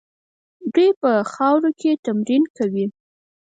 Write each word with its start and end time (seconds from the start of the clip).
دوی 0.73 0.89
په 1.01 1.11
خاورو 1.33 1.69
کې 1.79 1.91
تمرین 2.05 2.43
کوي. 2.57 2.85